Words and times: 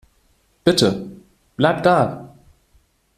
Bitte, 0.63 1.11
bleib 1.57 1.83
da. 1.83 2.33